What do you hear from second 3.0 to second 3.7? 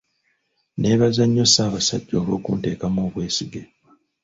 obwesige.